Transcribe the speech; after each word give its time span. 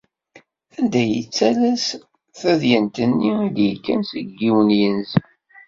Anda 0.77 1.01
i 1.03 1.07
d-yettales 1.09 1.85
tadyant-nni 2.39 3.31
i 3.45 3.49
d-yekkan 3.55 4.01
seg 4.11 4.27
yiwen 4.41 4.67
n 4.73 4.77
yinzi. 4.79 5.21